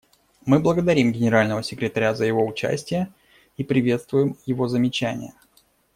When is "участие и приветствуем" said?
2.47-4.35